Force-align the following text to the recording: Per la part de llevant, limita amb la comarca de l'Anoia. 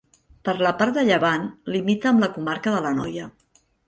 Per 0.47 0.53
la 0.67 0.69
part 0.77 0.95
de 0.99 1.03
llevant, 1.09 1.45
limita 1.75 2.09
amb 2.13 2.23
la 2.25 2.31
comarca 2.39 2.73
de 2.77 2.81
l'Anoia. 2.87 3.27